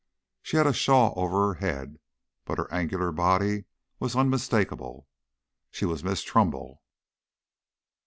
She 0.41 0.57
had 0.57 0.65
a 0.65 0.73
shawl 0.73 1.13
over 1.15 1.53
her 1.53 1.53
head, 1.59 1.99
but 2.45 2.57
her 2.57 2.73
angular 2.73 3.11
body 3.11 3.65
was 3.99 4.15
unmistakable. 4.15 5.07
She 5.69 5.85
was 5.85 6.03
Miss 6.03 6.23
Trumbull. 6.23 6.81